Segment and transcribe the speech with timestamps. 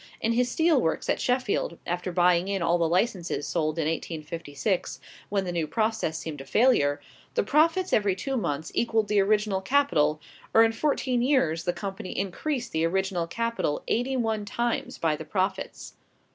[0.19, 4.99] In his steel works at Sheffield, after buying in all the licenses sold in 1856,
[5.29, 6.99] when the new process seemed a failure,
[7.35, 10.19] the profits every two months equalled the original capital,
[10.55, 15.23] or in fourteen years the company increased the original capital eighty one times by the
[15.23, 15.93] profits.